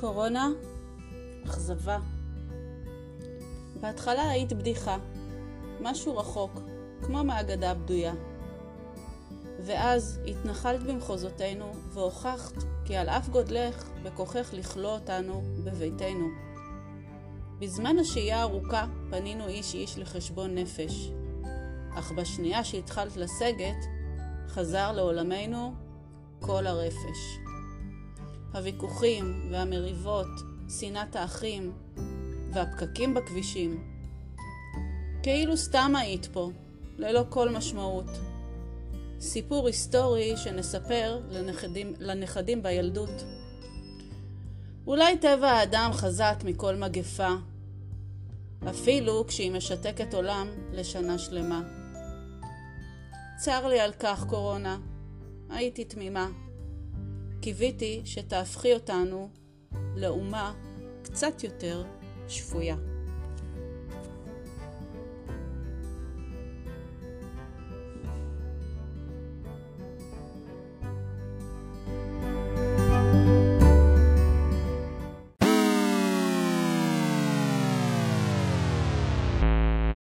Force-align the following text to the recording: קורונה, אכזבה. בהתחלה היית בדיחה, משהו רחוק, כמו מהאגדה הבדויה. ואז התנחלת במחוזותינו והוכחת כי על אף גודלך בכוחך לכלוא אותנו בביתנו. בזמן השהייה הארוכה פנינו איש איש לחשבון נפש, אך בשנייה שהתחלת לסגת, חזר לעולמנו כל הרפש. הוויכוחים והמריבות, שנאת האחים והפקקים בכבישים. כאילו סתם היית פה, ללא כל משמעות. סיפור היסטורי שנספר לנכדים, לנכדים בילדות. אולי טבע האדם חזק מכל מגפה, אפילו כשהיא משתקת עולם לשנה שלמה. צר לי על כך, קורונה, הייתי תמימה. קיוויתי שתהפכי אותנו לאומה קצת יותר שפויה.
קורונה, 0.00 0.50
אכזבה. 1.46 1.98
בהתחלה 3.80 4.28
היית 4.28 4.52
בדיחה, 4.52 4.96
משהו 5.80 6.16
רחוק, 6.16 6.60
כמו 7.02 7.24
מהאגדה 7.24 7.70
הבדויה. 7.70 8.14
ואז 9.60 10.20
התנחלת 10.26 10.82
במחוזותינו 10.82 11.72
והוכחת 11.90 12.54
כי 12.84 12.96
על 12.96 13.08
אף 13.08 13.28
גודלך 13.28 13.88
בכוחך 14.02 14.50
לכלוא 14.52 14.90
אותנו 14.90 15.42
בביתנו. 15.64 16.28
בזמן 17.58 17.98
השהייה 17.98 18.38
הארוכה 18.38 18.86
פנינו 19.10 19.46
איש 19.46 19.74
איש 19.74 19.98
לחשבון 19.98 20.54
נפש, 20.54 21.10
אך 21.94 22.12
בשנייה 22.12 22.64
שהתחלת 22.64 23.16
לסגת, 23.16 23.86
חזר 24.48 24.92
לעולמנו 24.92 25.74
כל 26.40 26.66
הרפש. 26.66 27.38
הוויכוחים 28.54 29.48
והמריבות, 29.50 30.26
שנאת 30.80 31.16
האחים 31.16 31.72
והפקקים 32.52 33.14
בכבישים. 33.14 33.84
כאילו 35.22 35.56
סתם 35.56 35.92
היית 35.96 36.26
פה, 36.26 36.50
ללא 36.98 37.24
כל 37.28 37.48
משמעות. 37.48 38.06
סיפור 39.20 39.66
היסטורי 39.66 40.36
שנספר 40.36 41.20
לנכדים, 41.30 41.94
לנכדים 41.98 42.62
בילדות. 42.62 43.24
אולי 44.86 45.18
טבע 45.18 45.50
האדם 45.50 45.90
חזק 45.92 46.36
מכל 46.44 46.76
מגפה, 46.76 47.34
אפילו 48.70 49.26
כשהיא 49.26 49.52
משתקת 49.52 50.14
עולם 50.14 50.48
לשנה 50.72 51.18
שלמה. 51.18 51.62
צר 53.36 53.66
לי 53.66 53.80
על 53.80 53.92
כך, 53.92 54.24
קורונה, 54.28 54.78
הייתי 55.50 55.84
תמימה. 55.84 56.28
קיוויתי 57.40 58.02
שתהפכי 58.04 58.74
אותנו 58.74 59.30
לאומה 59.96 60.54
קצת 61.02 61.44
יותר 61.44 61.84
שפויה. 62.28 62.76